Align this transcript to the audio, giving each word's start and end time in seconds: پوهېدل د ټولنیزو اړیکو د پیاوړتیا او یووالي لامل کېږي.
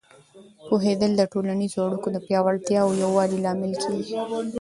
پوهېدل 0.67 1.11
د 1.17 1.21
ټولنیزو 1.31 1.79
اړیکو 1.85 2.07
د 2.11 2.17
پیاوړتیا 2.25 2.79
او 2.85 2.91
یووالي 3.03 3.37
لامل 3.45 3.73
کېږي. 3.83 4.15